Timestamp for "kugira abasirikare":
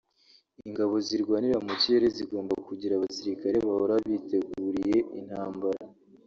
2.67-3.57